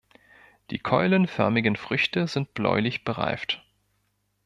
Die 0.71 0.79
keulenförmigen 0.79 1.75
Früchte 1.75 2.25
sind 2.25 2.55
bläulich 2.55 3.03
bereift. 3.03 3.63